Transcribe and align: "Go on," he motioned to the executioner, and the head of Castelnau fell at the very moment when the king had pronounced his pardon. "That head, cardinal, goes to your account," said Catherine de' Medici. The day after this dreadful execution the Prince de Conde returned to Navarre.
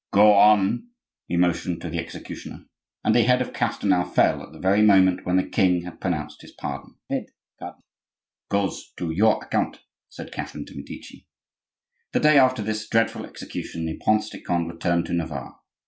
"Go 0.11 0.33
on," 0.33 0.87
he 1.27 1.37
motioned 1.37 1.79
to 1.81 1.89
the 1.91 1.99
executioner, 1.99 2.65
and 3.03 3.13
the 3.13 3.21
head 3.21 3.39
of 3.39 3.53
Castelnau 3.53 4.03
fell 4.03 4.41
at 4.41 4.51
the 4.51 4.57
very 4.59 4.81
moment 4.81 5.27
when 5.27 5.37
the 5.37 5.43
king 5.47 5.83
had 5.83 6.01
pronounced 6.01 6.41
his 6.41 6.53
pardon. 6.53 6.95
"That 7.07 7.15
head, 7.15 7.25
cardinal, 7.59 7.83
goes 8.49 8.91
to 8.97 9.11
your 9.11 9.43
account," 9.43 9.81
said 10.09 10.31
Catherine 10.31 10.65
de' 10.65 10.73
Medici. 10.75 11.27
The 12.13 12.19
day 12.19 12.39
after 12.39 12.63
this 12.63 12.89
dreadful 12.89 13.27
execution 13.27 13.85
the 13.85 14.01
Prince 14.03 14.31
de 14.31 14.41
Conde 14.41 14.71
returned 14.71 15.05
to 15.05 15.13
Navarre. 15.13 15.59